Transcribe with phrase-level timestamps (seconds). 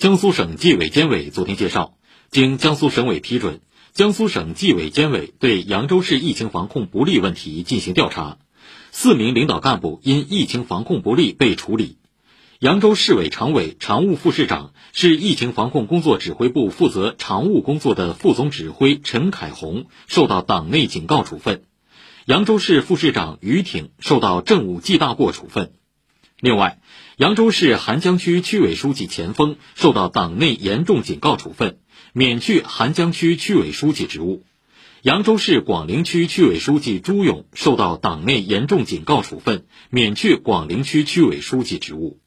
[0.00, 1.92] 江苏省纪委监委昨天介绍，
[2.30, 3.60] 经江苏省委批准，
[3.92, 8.38] 江苏省纪委监委对扬州市疫情防控不力问题进行调查，
[8.92, 11.98] 四名领导干部因疫情防控不力被处理。
[12.60, 21.64] 扬州市委常委、常务副市长、市疫情防控工作指挥部负责常务工作的副总指挥陈凯红受到党内警告处分，
[22.24, 25.74] 扬州市副市长于挺受到政务记大过处分。
[26.40, 26.78] 另外，
[27.18, 31.78] 扬州市邗江区区委书记钱锋受到党内严重警告处分，
[32.14, 34.42] 免去邗江区区委书记职务；
[35.02, 42.18] 扬州市广陵区区委书记朱勇受到党内严重警告处分，免去广陵区区委书记职务。